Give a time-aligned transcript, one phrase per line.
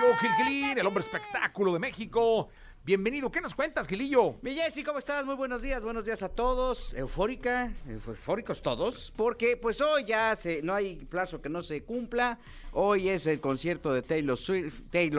[0.00, 2.48] Gilquilillo, Gilquilín, el hombre espectáculo de México.
[2.84, 4.36] Bienvenido, ¿qué nos cuentas, Gilillo?
[4.40, 5.26] Mi Jessy, ¿cómo estás?
[5.26, 6.94] Muy buenos días, buenos días a todos.
[6.94, 12.38] Eufórica, eufóricos todos, porque pues hoy ya se, no hay plazo que no se cumpla.
[12.72, 14.38] Hoy es el concierto de Taylor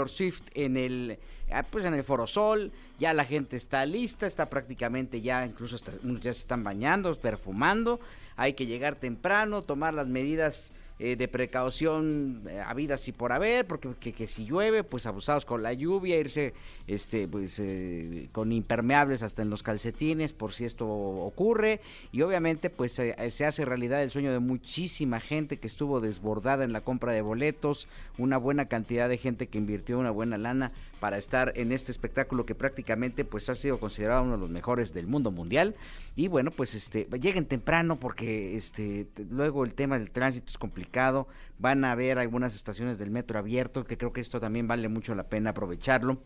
[0.09, 1.19] Swift, en el
[1.51, 2.71] ah, pues en el Foro Sol.
[2.97, 7.99] Ya la gente está lista, está prácticamente ya, incluso ya se están bañando, perfumando.
[8.35, 10.71] Hay que llegar temprano, tomar las medidas
[11.03, 15.45] eh, de precaución eh, habidas y por haber, porque que, que si llueve, pues abusados
[15.45, 16.53] con la lluvia, irse
[16.85, 21.81] este pues eh, con impermeables hasta en los calcetines por si esto ocurre.
[22.11, 26.63] Y obviamente pues eh, se hace realidad el sueño de muchísima gente que estuvo desbordada
[26.65, 27.87] en la compra de boletos,
[28.19, 32.45] una buena cantidad de gente que invirtió una buena lana para estar en este espectáculo
[32.45, 35.75] que prácticamente pues ha sido considerado uno de los mejores del mundo mundial.
[36.15, 41.27] Y bueno pues este lleguen temprano porque este luego el tema del tránsito es complicado.
[41.57, 45.15] Van a haber algunas estaciones del metro abierto que creo que esto también vale mucho
[45.15, 46.21] la pena aprovecharlo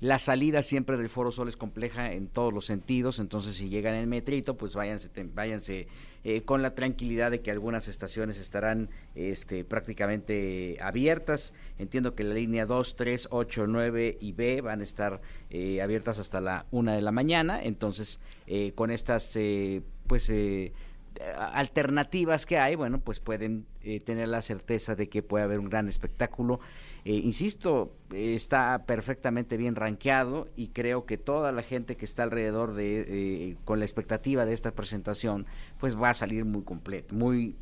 [0.00, 3.94] la salida siempre del Foro Sol es compleja en todos los sentidos, entonces si llegan
[3.94, 5.88] en metrito, pues váyanse, váyanse
[6.22, 11.52] eh, con la tranquilidad de que algunas estaciones estarán este, prácticamente abiertas.
[11.78, 16.20] Entiendo que la línea 2, 3, 8, 9 y B van a estar eh, abiertas
[16.20, 20.72] hasta la 1 de la mañana, entonces eh, con estas eh, pues eh,
[21.20, 25.68] alternativas que hay, bueno, pues pueden eh, tener la certeza de que puede haber un
[25.68, 26.60] gran espectáculo.
[27.04, 32.74] Eh, insisto, está perfectamente bien rankeado y creo que toda la gente que está alrededor
[32.74, 35.46] de, eh, con la expectativa de esta presentación,
[35.78, 37.56] pues va a salir muy completa, muy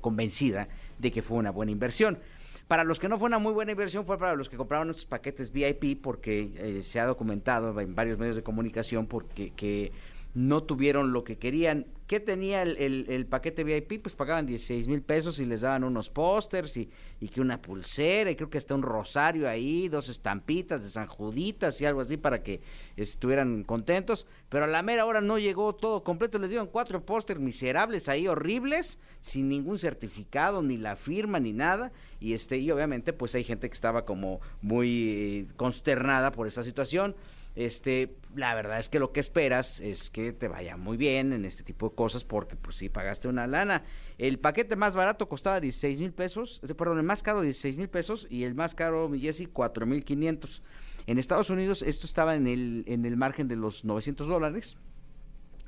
[0.00, 0.68] convencida
[1.00, 2.20] de que fue una buena inversión.
[2.68, 5.06] Para los que no fue una muy buena inversión fue para los que compraron estos
[5.06, 9.90] paquetes VIP porque se ha documentado en varios medios de comunicación porque que
[10.36, 11.86] no tuvieron lo que querían.
[12.06, 14.02] ¿Qué tenía el, el- el paquete VIP?
[14.02, 18.30] Pues pagaban 16 mil pesos y les daban unos pósters y, y que una pulsera
[18.30, 22.18] y creo que hasta un rosario ahí, dos estampitas de San Juditas y algo así
[22.18, 22.60] para que
[22.96, 24.26] estuvieran contentos.
[24.50, 26.38] Pero a la mera hora no llegó todo completo.
[26.38, 31.92] Les dieron cuatro pósters miserables ahí, horribles, sin ningún certificado, ni la firma, ni nada.
[32.20, 36.62] Y, este, y obviamente pues hay gente que estaba como muy eh, consternada por esa
[36.62, 37.16] situación.
[37.56, 41.46] Este, la verdad es que lo que esperas es que te vaya muy bien en
[41.46, 43.82] este tipo de cosas porque pues sí pagaste una lana.
[44.18, 47.88] El paquete más barato costaba 16 mil pesos, eh, perdón, el más caro 16 mil
[47.88, 50.62] pesos y el más caro, mi Jessy, 4 mil 500.
[51.06, 54.76] En Estados Unidos esto estaba en el, en el margen de los 900 dólares,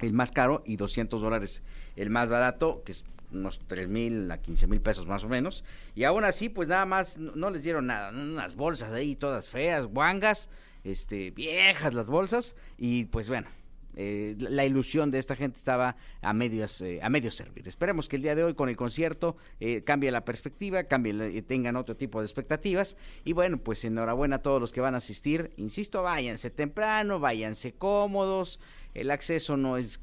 [0.01, 1.65] el más caro y 200 dólares
[1.97, 5.65] el más barato, que es unos 3 mil a 15 mil pesos más o menos.
[5.95, 9.87] Y aún así, pues nada más no les dieron nada, unas bolsas ahí todas feas,
[9.87, 10.51] guangas,
[10.85, 13.49] este, viejas las bolsas y pues bueno.
[14.01, 17.67] eh, la- ilusión de esta gente estaba a medios eh, a medio servir.
[17.67, 21.43] Esperemos que el día de hoy con el concierto eh, cambie la perspectiva, cambie, eh,
[21.43, 24.99] tengan otro tipo de expectativas y bueno, pues enhorabuena a todos los que van a
[24.99, 25.51] asistir.
[25.57, 28.61] Insisto, váyanse temprano, váyanse cómodos.
[28.95, 29.99] El acceso no es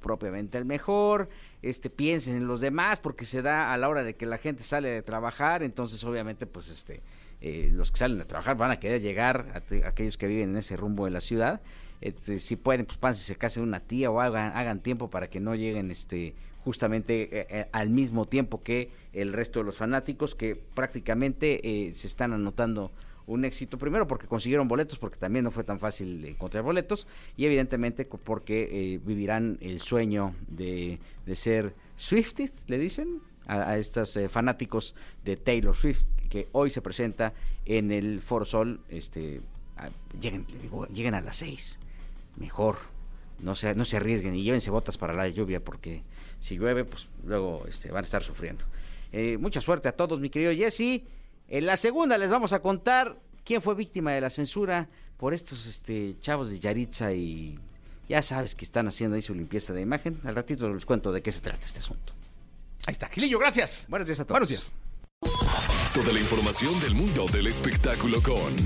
[0.00, 1.28] propiamente el mejor,
[1.62, 4.62] este piensen en los demás porque se da a la hora de que la gente
[4.62, 7.02] sale de trabajar, entonces obviamente pues este
[7.40, 10.56] eh, los que salen a trabajar van a querer llegar a aquellos que viven en
[10.56, 11.60] ese rumbo de la ciudad,
[12.00, 15.40] este, si pueden pues pásense casa de una tía o hagan, hagan tiempo para que
[15.40, 16.34] no lleguen este
[16.64, 21.92] justamente eh, eh, al mismo tiempo que el resto de los fanáticos que prácticamente eh,
[21.92, 22.92] se están anotando
[23.28, 27.06] un éxito, primero porque consiguieron boletos, porque también no fue tan fácil encontrar boletos,
[27.36, 34.16] y evidentemente porque eh, vivirán el sueño de, de ser Swifties, le dicen, a, estos
[34.16, 34.94] eh, fanáticos
[35.24, 37.32] de Taylor Swift, que hoy se presenta
[37.64, 39.40] en el Foro Sol, este,
[39.76, 39.88] a-
[40.20, 40.46] lleguen,
[40.92, 41.78] lleguen a las seis,
[42.36, 42.76] mejor,
[43.40, 46.02] no se, no se arriesguen y llévense botas para la lluvia, porque
[46.40, 48.64] si llueve, pues luego este, van a estar sufriendo.
[49.12, 51.02] Eh, mucha suerte a todos, mi querido Jesse.
[51.48, 55.66] En la segunda les vamos a contar quién fue víctima de la censura por estos
[55.66, 57.58] este, chavos de Yaritza y
[58.08, 60.18] ya sabes que están haciendo ahí su limpieza de imagen.
[60.24, 62.12] Al ratito les cuento de qué se trata este asunto.
[62.88, 63.84] Ahí está, Gilillo, gracias.
[63.90, 64.32] Buenos días a todos.
[64.32, 64.72] Buenos días.
[65.92, 68.56] Toda la información del mundo del espectáculo con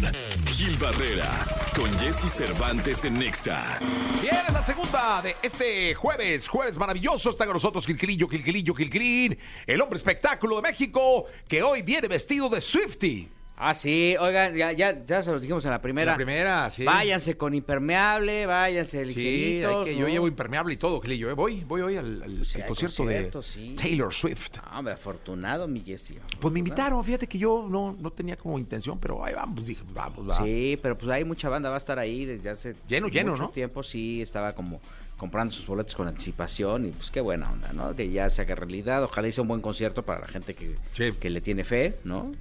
[0.47, 1.29] Gil Barrera,
[1.75, 3.81] con Jesse Cervantes en Nexa.
[4.23, 7.31] Bien, es la segunda de este jueves, jueves maravilloso.
[7.31, 9.37] Está con nosotros Gilquilillo, Gilquilillo, Gilquilín,
[9.67, 13.29] el hombre espectáculo de México, que hoy viene vestido de Swifty.
[13.64, 16.11] Ah, sí, oigan, ya, ya, ya se los dijimos en la primera.
[16.12, 16.85] La primera, sí.
[16.85, 19.87] Váyanse con impermeable, váyanse Sí, ligeritos.
[19.87, 21.31] hay que- yo llevo impermeable y todo, Gilillo.
[21.31, 21.35] ¿eh?
[21.35, 23.76] Voy, voy hoy al, Sí, concierto concierto, de sí.
[23.81, 24.56] Taylor Swift.
[24.56, 26.19] No, hombre, afortunado, mi Jessy.
[26.41, 29.82] Pues me invitaron, fíjate que yo no, no tenía como intención, pero ahí vamos, dije,
[29.85, 30.43] pues vamos, va.
[30.44, 33.50] Sí, pero pues hay mucha banda, va a estar ahí desde hace Lleno, lleno, ¿no?
[33.50, 34.81] tiempo, sí, estaba como
[35.17, 37.94] comprando sus boletos con anticipación y pues qué buena onda, ¿no?
[37.94, 41.12] Que ya se haga realidad, ojalá hice un buen concierto para la gente que, Sí.
[41.20, 42.32] que le tiene fe, ¿no?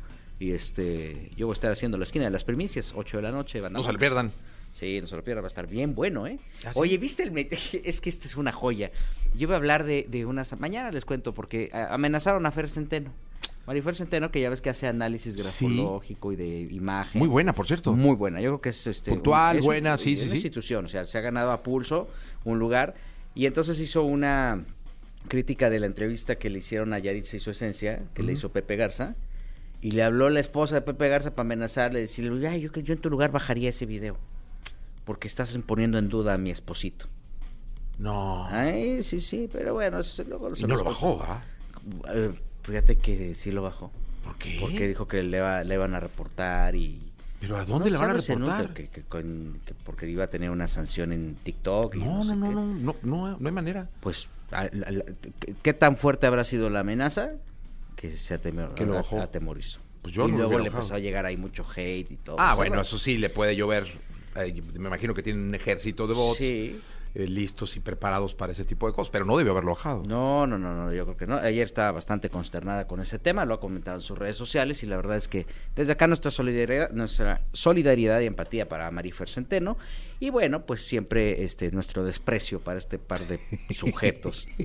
[0.41, 3.31] Y este, yo voy a estar haciendo la esquina de las primicias, 8 de la
[3.31, 3.61] noche.
[3.61, 3.99] Banda No se lo Max.
[4.01, 4.31] pierdan.
[4.73, 6.39] Sí, no se lo pierdan, va a estar bien bueno, ¿eh?
[6.65, 6.79] ¿Ah, sí?
[6.79, 7.37] Oye, ¿viste el...
[7.83, 8.89] Es que esta es una joya.
[9.35, 10.59] Yo iba a hablar de, de unas...
[10.59, 13.11] Mañana les cuento, porque a- amenazaron a Fer Centeno.
[13.67, 17.19] Marifer Centeno, que ya ves que hace análisis grafológico y de imagen.
[17.19, 17.93] Muy buena, por cierto.
[17.93, 20.33] Muy buena, yo creo que es este Puntual, es buena, sí, sí, sí.
[20.37, 22.09] institución, o sea, se ha ganado a pulso
[22.43, 22.95] un lugar
[23.35, 24.63] y entonces hizo una
[25.27, 28.49] crítica de la entrevista que le hicieron a Yaritza y su esencia, que le hizo
[28.51, 29.15] Pepe Garza,
[29.81, 32.93] y le habló la esposa de Pepe Garza para amenazarle, decirle, "Ay, yo, que- yo
[32.93, 34.17] en tu lugar bajaría ese video,
[35.05, 37.07] porque estás poniendo en duda a mi esposito.
[37.97, 38.45] No.
[38.47, 41.41] Ay, sí, sí, pero bueno, eso luego y no lo bajó, ¿ah?
[42.13, 42.31] Eh,
[42.63, 43.91] Fíjate que sí lo bajó.
[44.23, 44.57] ¿Por qué?
[44.61, 46.99] Porque dijo que le, va- le iban a reportar y...
[47.39, 48.73] ¿Pero a dónde No le van a reportar?
[48.75, 51.95] que- que con- que porque iba a tener una sanción en TikTok.
[51.95, 52.55] Y no, No, sé no, no, qué.
[52.83, 53.89] no, no, no, hay manera.
[53.99, 55.05] Pues, a- la- la-
[55.39, 57.31] ¿qué- ¿qué tan fuerte habrá sido la amenaza?
[57.95, 59.21] Que se atemor, Que lo bajó.
[59.21, 59.79] atemorizó.
[60.01, 60.77] Pues yo y no luego le bajado.
[60.77, 62.35] empezó a llegar ahí mucho hate y todo.
[62.39, 62.81] Ah, bueno, ¿no?
[62.81, 63.87] eso sí le puede llover.
[64.35, 66.79] Eh, me imagino que tienen un ejército de bots Sí.
[67.13, 70.01] eh, listos y preparados para ese tipo de cosas, pero no debió haberlo bajado.
[70.07, 71.35] No, no, no, no, yo creo que no.
[71.35, 74.87] Ayer estaba bastante consternada con ese tema, lo ha comentado en sus redes sociales y
[74.87, 75.45] la verdad es que
[75.75, 79.77] desde acá nuestra solidaridad, nuestra solidaridad y empatía para Marifer Centeno
[80.21, 83.39] y bueno, pues siempre este nuestro desprecio para este par de
[83.71, 84.47] sujetos.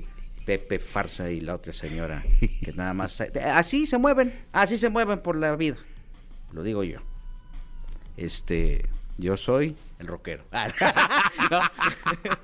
[0.47, 5.19] Pepe Farsa y la otra señora que nada más así se mueven, así se mueven
[5.19, 5.75] por la vida.
[6.53, 6.99] Lo digo yo.
[8.15, 10.45] Este, yo soy el rockero.
[11.49, 11.61] No,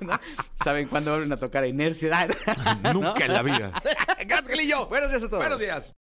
[0.00, 0.18] no.
[0.54, 2.26] ¿Saben cuándo vuelven a tocar a Inercia?
[2.94, 3.70] Nunca en la vida.
[4.26, 4.88] Gracias.
[4.88, 5.38] Buenos días a todos.
[5.40, 5.94] Buenos días.